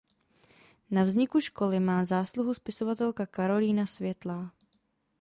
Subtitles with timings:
[0.91, 4.51] Na vzniku školy má zásluhu spisovatelka Karolina Světlá.